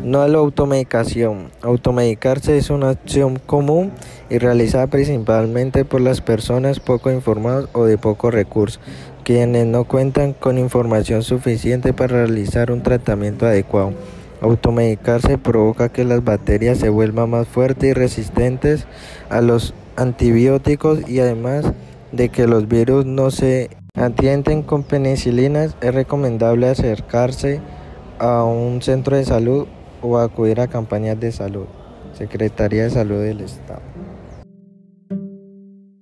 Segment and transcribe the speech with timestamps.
[0.00, 1.50] No a la automedicación.
[1.60, 3.90] Automedicarse es una acción común
[4.30, 8.80] y realizada principalmente por las personas poco informadas o de pocos recursos,
[9.24, 13.92] quienes no cuentan con información suficiente para realizar un tratamiento adecuado.
[14.40, 18.86] Automedicarse provoca que las bacterias se vuelvan más fuertes y resistentes
[19.30, 21.72] a los antibióticos y además
[22.12, 27.60] de que los virus no se atienden con penicilinas, es recomendable acercarse
[28.20, 29.66] a un centro de salud
[30.00, 31.66] o acudir a campañas de salud.
[32.12, 33.82] Secretaría de Salud del Estado.